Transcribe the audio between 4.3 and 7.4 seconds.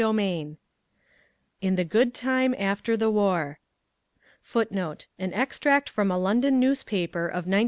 [Footnote: An extract from a London newspaper